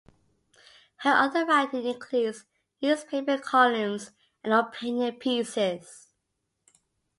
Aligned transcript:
Her 0.95 1.11
other 1.11 1.45
writing 1.45 1.85
includes 1.85 2.45
newspaper 2.81 3.37
columns 3.37 4.09
and 4.43 4.51
opinion 4.51 5.17
pieces. 5.17 6.07